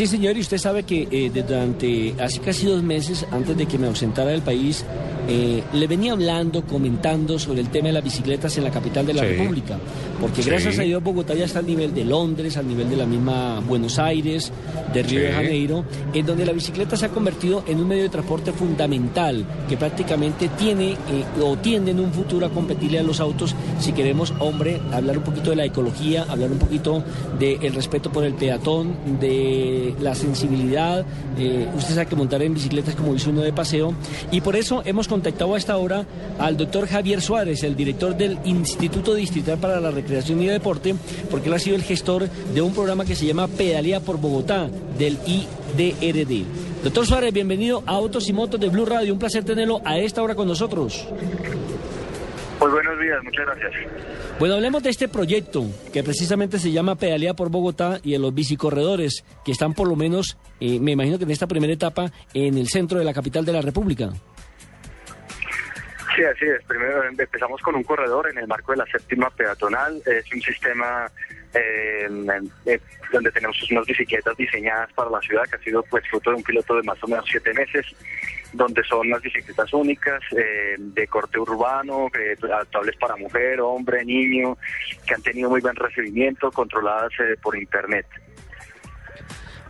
[0.00, 3.76] Sí, señor, y usted sabe que eh, durante hace casi dos meses, antes de que
[3.76, 4.82] me ausentara del país,
[5.32, 9.14] eh, le venía hablando, comentando sobre el tema de las bicicletas en la capital de
[9.14, 9.78] la República.
[10.20, 13.06] Porque gracias a Dios Bogotá ya está al nivel de Londres, al nivel de la
[13.06, 14.50] misma Buenos Aires,
[14.92, 18.08] de Río de Janeiro, en donde la bicicleta se ha convertido en un medio de
[18.08, 20.96] transporte fundamental que prácticamente tiene eh,
[21.40, 25.24] o tiende en un futuro a competirle a los autos si queremos, hombre, hablar un
[25.24, 27.04] poquito de la ecología, hablar un poquito
[27.38, 31.06] del respeto por el peatón, de la sensibilidad.
[31.38, 33.94] Eh, usted sabe que montar en bicicleta es como dice uno de paseo.
[34.32, 36.06] Y por eso hemos contactado a esta hora
[36.38, 40.94] al doctor Javier Suárez, el director del Instituto Distrital para la Recreación y Deporte,
[41.30, 44.70] porque él ha sido el gestor de un programa que se llama Pedalía por Bogotá,
[44.96, 46.46] del IDRD.
[46.82, 49.12] Doctor Suárez, bienvenido a Autos y Motos de Blue Radio.
[49.12, 51.06] Un placer tenerlo a esta hora con nosotros.
[52.58, 53.72] Pues buenos días, muchas gracias.
[54.38, 58.32] Bueno, hablemos de este proyecto que precisamente se llama Pedalía por Bogotá y de los
[58.32, 62.56] bicicorredores que están por lo menos, eh, me imagino que en esta primera etapa, en
[62.56, 64.14] el centro de la capital de la República.
[66.20, 66.62] Sí, así es.
[66.64, 70.02] Primero empezamos con un corredor en el marco de la séptima peatonal.
[70.04, 71.10] Es un sistema
[71.54, 72.06] eh,
[73.10, 76.42] donde tenemos unas bicicletas diseñadas para la ciudad que ha sido pues fruto de un
[76.42, 77.86] piloto de más o menos siete meses
[78.52, 84.58] donde son las bicicletas únicas eh, de corte urbano, eh, adaptables para mujer, hombre, niño,
[85.06, 88.06] que han tenido muy buen recibimiento, controladas eh, por internet.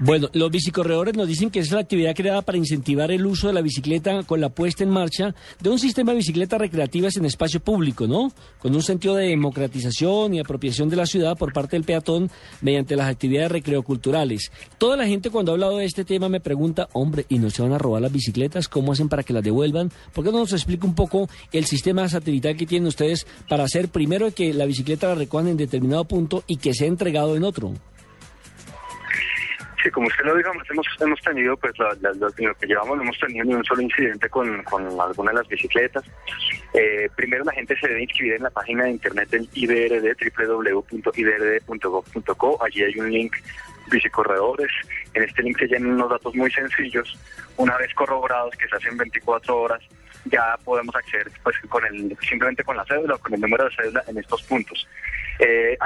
[0.03, 3.53] Bueno, los bicicorredores nos dicen que es la actividad creada para incentivar el uso de
[3.53, 7.61] la bicicleta con la puesta en marcha de un sistema de bicicletas recreativas en espacio
[7.61, 8.33] público, ¿no?
[8.61, 12.31] Con un sentido de democratización y apropiación de la ciudad por parte del peatón
[12.62, 14.51] mediante las actividades recreoculturales.
[14.78, 17.61] Toda la gente cuando ha hablado de este tema me pregunta, hombre, ¿y no se
[17.61, 18.69] van a robar las bicicletas?
[18.69, 19.93] ¿Cómo hacen para que las devuelvan?
[20.15, 23.91] ¿Por qué no nos explica un poco el sistema satelital que tienen ustedes para hacer
[23.91, 27.75] primero que la bicicleta la recojan en determinado punto y que sea entregado en otro?
[30.01, 33.53] Como usted lo dijo, hemos, hemos tenido, pues lo, que llevamos, no hemos tenido ni
[33.53, 36.03] un solo incidente con, con alguna de las bicicletas.
[36.73, 42.65] Eh, primero, la gente se debe inscribir en la página de internet del IDRD, www.idrd.gov.co.
[42.65, 43.37] Allí hay un link
[43.91, 44.72] bicicorredores.
[45.12, 47.19] En este link se llenan unos datos muy sencillos.
[47.59, 49.82] Una vez corroborados, que se hacen 24 horas,
[50.25, 53.77] ya podemos acceder pues con el simplemente con la cédula o con el número de
[53.77, 54.88] cédula en estos puntos.
[55.41, 55.77] Eh,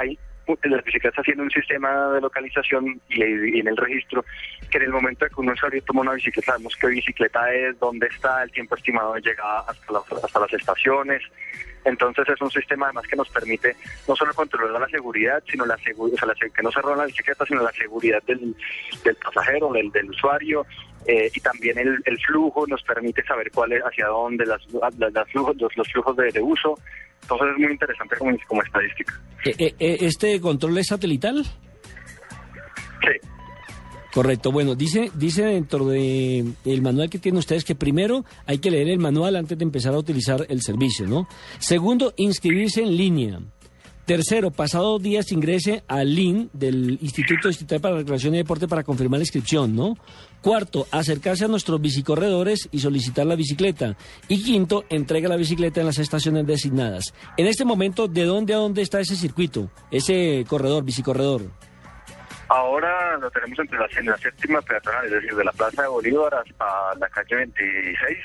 [0.65, 4.25] las bicicletas haciendo un sistema de localización y, en el registro,
[4.71, 7.79] que en el momento de que un usuario toma una bicicleta, sabemos qué bicicleta es,
[7.79, 11.23] dónde está, el tiempo estimado de llegada hasta, hasta las estaciones.
[11.85, 13.77] Entonces es un sistema además que nos permite
[14.09, 17.45] no solo controlar la seguridad, sino la, o sea, que no se roban la bicicleta,
[17.45, 18.57] sino la seguridad del,
[19.05, 20.67] del pasajero, del, del usuario,
[21.07, 24.61] eh, y también el, el, flujo nos permite saber cuál es, hacia dónde las,
[24.99, 26.77] las, flujos, los, los flujos de, de uso
[27.25, 29.21] entonces es muy interesante como, como estadística.
[29.45, 31.45] Eh, eh, eh, ¿Este control es satelital?
[31.45, 33.29] Sí.
[34.13, 34.53] Correcto.
[34.53, 38.89] Bueno, dice dice dentro de el manual que tienen ustedes que primero hay que leer
[38.89, 41.27] el manual antes de empezar a utilizar el servicio, ¿no?
[41.59, 43.41] Segundo, inscribirse en línea.
[44.07, 49.19] Tercero, pasado días ingrese al link del Instituto Distrital para Recreación y Deporte para confirmar
[49.19, 49.97] la inscripción, ¿no?
[50.43, 53.97] Cuarto, acercarse a nuestros bicicorredores y solicitar la bicicleta.
[54.29, 57.15] Y quinto, entrega la bicicleta en las estaciones designadas.
[57.39, 61.41] En este momento, ¿de dónde a dónde está ese circuito, ese corredor, bicicorredor?
[62.49, 65.89] Ahora lo tenemos entre la, en la séptima peatonal, es decir, de la Plaza de
[65.89, 68.19] Bolívar hasta la calle 26.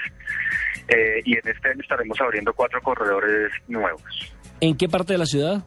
[0.90, 4.34] Eh, y en este año estaremos abriendo cuatro corredores nuevos.
[4.62, 5.64] ¿En qué parte de la ciudad?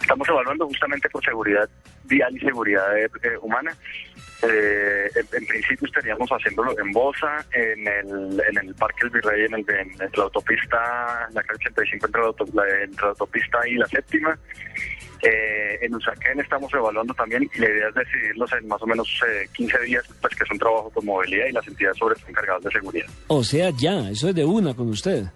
[0.00, 1.68] Estamos evaluando justamente por seguridad
[2.04, 3.08] vial y seguridad eh,
[3.40, 3.74] humana.
[4.42, 9.54] Eh, en, principio estaríamos haciéndolo en Bosa, en el, en el Parque El Virrey, en,
[9.54, 14.36] el, en, la autopista, la calle 85 entre la, entre la autopista y la séptima.
[15.22, 19.08] Eh, en Usaquén estamos evaluando también y la idea es decidirlos en más o menos
[19.52, 22.70] 15 días, pues que es un trabajo con movilidad y las entidades sobre encargadas de
[22.72, 23.06] seguridad.
[23.28, 25.26] O sea, ya, eso es de una con usted.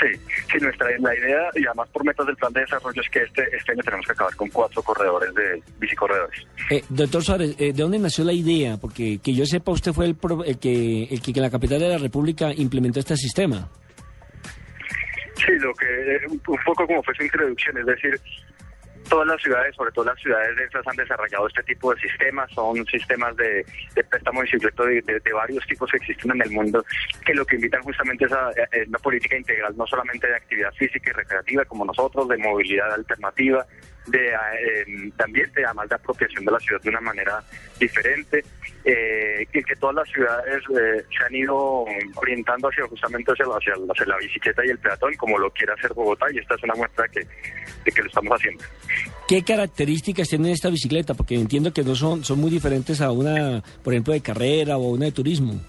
[0.00, 0.06] Sí,
[0.50, 3.42] sí, nuestra la idea, y además por metas del plan de desarrollo, es que este,
[3.56, 6.46] este año tenemos que acabar con cuatro corredores de bicicorredores.
[6.70, 8.76] Eh, doctor Suárez, eh, ¿de dónde nació la idea?
[8.76, 10.16] Porque que yo sepa, usted fue el,
[10.58, 13.68] que, el que en la capital de la República implementó este sistema.
[15.36, 18.20] Sí, lo que eh, un poco como fue su introducción, es decir,
[19.08, 22.50] todas las ciudades, sobre todo las ciudades densas, han desarrollado este tipo de sistemas.
[22.52, 23.64] Son sistemas de,
[24.08, 26.84] préstamo de bicicleta de, varios tipos que existen en el mundo,
[27.24, 28.50] que lo que invitan justamente es a,
[28.88, 33.66] una política integral, no solamente de actividad física y recreativa como nosotros, de movilidad alternativa,
[34.06, 37.42] de, eh, ambiente, además de apropiación de la ciudad de una manera
[37.78, 38.44] diferente,
[38.84, 41.84] eh, y que todas las ciudades eh, se han ido
[42.16, 46.26] orientando hacia justamente hacia, hacia, la bicicleta y el peatón, como lo quiere hacer Bogotá,
[46.32, 48.64] y esta es una muestra que, de que lo estamos haciendo.
[49.26, 51.14] ¿Qué características tiene esta bicicleta?
[51.14, 54.90] Porque entiendo que no son, son muy diferentes a una, por ejemplo, de carrera o
[54.90, 55.60] una de turismo.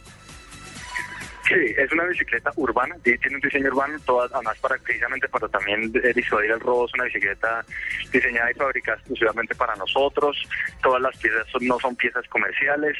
[1.85, 6.51] Es una bicicleta urbana, tiene un diseño urbano, todas, además para precisamente para también disuadir
[6.51, 7.63] el robo, es una bicicleta
[8.11, 10.35] diseñada y fabricada exclusivamente para nosotros,
[10.81, 12.97] todas las piezas no son piezas comerciales,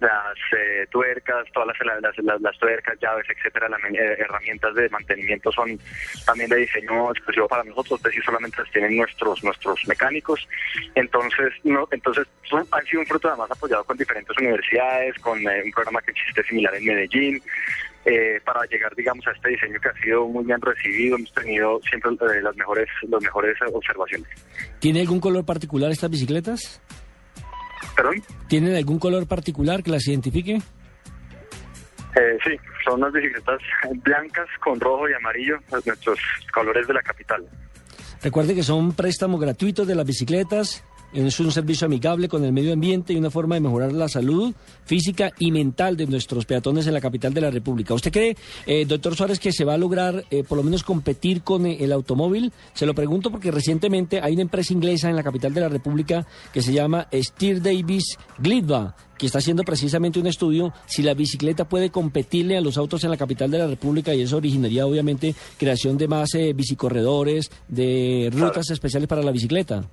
[0.00, 5.78] las eh, tuercas, todas las, las, tuercas, llaves, etcétera, las eh, herramientas de mantenimiento son
[6.26, 10.46] también de diseño exclusivo para nosotros, es decir, solamente las tienen nuestros nuestros mecánicos.
[10.94, 15.62] Entonces, no, entonces son, han sido un fruto además apoyado con diferentes universidades, con eh,
[15.64, 17.42] un programa que existe similar en Medellín.
[18.44, 22.12] Para llegar, digamos, a este diseño que ha sido muy bien recibido, hemos tenido siempre
[22.40, 24.28] las mejores, las mejores observaciones.
[24.78, 26.80] ¿Tiene algún color particular estas bicicletas?
[27.96, 28.22] ¿Perdón?
[28.48, 30.60] ¿Tienen algún color particular que las identifique?
[32.16, 32.52] Eh, sí,
[32.84, 33.60] son unas bicicletas
[34.04, 36.18] blancas con rojo y amarillo, nuestros
[36.52, 37.44] colores de la capital.
[38.22, 42.72] Recuerde que son préstamos gratuitos de las bicicletas es un servicio amigable con el medio
[42.72, 44.54] ambiente y una forma de mejorar la salud
[44.84, 47.94] física y mental de nuestros peatones en la capital de la República.
[47.94, 48.36] ¿Usted cree,
[48.66, 51.78] eh, doctor Suárez, que se va a lograr eh, por lo menos competir con eh,
[51.80, 52.52] el automóvil?
[52.74, 56.26] Se lo pregunto porque recientemente hay una empresa inglesa en la capital de la República
[56.52, 61.66] que se llama Steer Davis Glidva que está haciendo precisamente un estudio si la bicicleta
[61.66, 65.34] puede competirle a los autos en la capital de la República y eso originaría obviamente
[65.56, 69.88] creación de más bicicorredores, de rutas especiales para la bicicleta.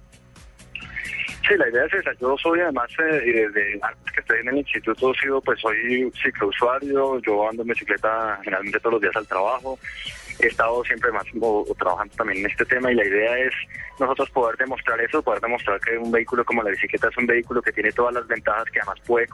[1.47, 2.13] Sí, la idea es esa.
[2.21, 7.19] Yo soy además, eh, de antes que estoy en el instituto, sido, pues soy ciclousuario,
[7.19, 9.77] yo ando en bicicleta generalmente todos los días al trabajo.
[10.39, 11.25] He estado siempre más
[11.77, 13.53] trabajando también en este tema y la idea es
[13.99, 17.61] nosotros poder demostrar eso, poder demostrar que un vehículo como la bicicleta es un vehículo
[17.61, 19.27] que tiene todas las ventajas, que además puede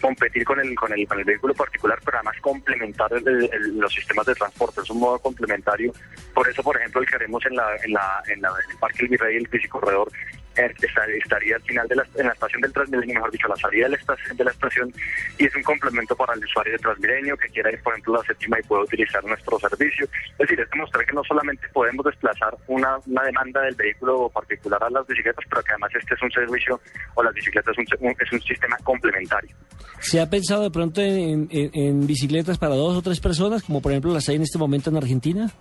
[0.00, 4.34] competir con el, con el, con el vehículo particular, pero además complementar los sistemas de
[4.34, 4.82] transporte.
[4.82, 5.92] Es un modo complementario.
[6.34, 9.02] Por eso, por ejemplo, el que haremos en, la, en, la, en, la, el Parque
[9.02, 10.08] El Virrey, el bicicorredor,
[10.56, 13.90] estaría al final de la, en la estación del Transmilenio, mejor dicho, la salida de
[13.90, 14.92] la, estación, de la estación,
[15.38, 18.18] y es un complemento para el usuario de Transmilenio que quiera ir, por ejemplo, a
[18.18, 20.06] la séptima y pueda utilizar nuestro servicio.
[20.32, 24.82] Es decir, es demostrar que no solamente podemos desplazar una, una demanda del vehículo particular
[24.82, 26.80] a las bicicletas, pero que además este es un servicio
[27.14, 29.54] o las bicicletas es un, es un sistema complementario.
[30.00, 33.92] ¿Se ha pensado de pronto en, en bicicletas para dos o tres personas, como por
[33.92, 35.52] ejemplo las hay en este momento en Argentina?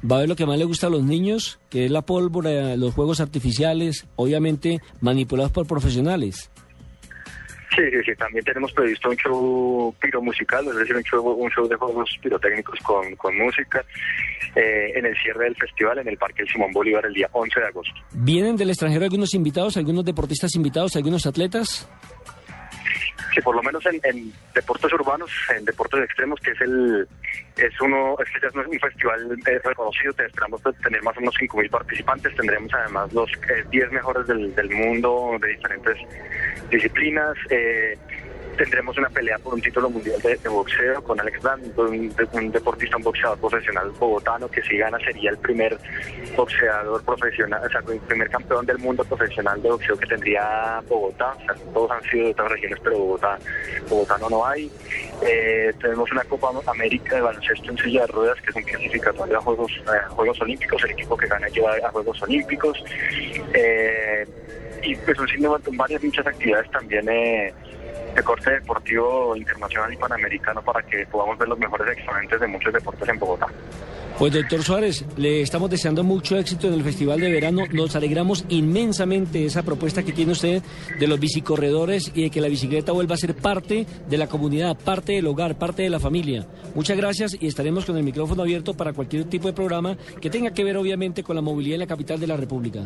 [0.10, 2.76] Va a ver lo que más le gusta a los niños, que es la pólvora,
[2.76, 6.52] los juegos artificiales, obviamente manipulados por profesionales.
[7.76, 11.68] Sí, sí, sí, también tenemos previsto un show piromusical, es decir, un show, un show
[11.68, 13.84] de juegos pirotécnicos con, con música
[14.56, 17.66] eh, en el cierre del festival en el Parque Simón Bolívar el día 11 de
[17.66, 17.94] agosto.
[18.14, 21.90] ¿Vienen del extranjero algunos invitados, algunos deportistas invitados, algunos atletas?
[23.36, 27.06] Que por lo menos en, deportes urbanos, en deportes extremos, que es el
[27.58, 31.70] es uno, es ya es un festival eh, reconocido, esperamos tener más o menos 5.000
[31.70, 33.30] participantes, tendremos además los
[33.72, 35.98] 10 eh, mejores del, del, mundo de diferentes
[36.70, 37.36] disciplinas.
[37.50, 37.98] Eh,
[38.56, 43.04] tendremos una pelea por un título mundial de, boxeo con Alex Brand, un, deportista, un
[43.04, 45.78] boxeador profesional bogotano que si gana sería el primer
[46.36, 51.34] boxeador profesional, o sea, el primer campeón del mundo profesional de boxeo que tendría Bogotá.
[51.34, 53.38] O sea, todos han sido de otras regiones, pero Bogotá,
[53.90, 54.72] Bogotano no hay.
[55.22, 59.38] Eh, tenemos una Copa América de baloncesto en silla de ruedas, que es un clasificatorio
[59.38, 60.84] a Juegos, eh, Juegos Olímpicos.
[60.84, 62.84] El equipo que gana lleva a Juegos Olímpicos.
[63.54, 64.26] Eh,
[64.84, 65.28] y pues son
[65.78, 67.54] varias muchas actividades también eh,
[68.16, 72.74] de corte deportivo internacional y panamericano para que podamos ver los mejores exponentes de muchos
[72.74, 73.48] deportes en Bogotá.
[74.18, 77.64] Pues doctor Suárez, le estamos deseando mucho éxito en el Festival de Verano.
[77.74, 80.64] Nos alegramos inmensamente de esa propuesta que tiene usted
[80.98, 84.78] de los bicicorredores y de que la bicicleta vuelva a ser parte de la comunidad,
[84.78, 86.48] parte del hogar, parte de la familia.
[86.76, 90.52] Muchas gracias y estaremos con el micrófono abierto para cualquier tipo de programa que tenga
[90.52, 92.84] que ver obviamente con la movilidad en la capital de la República.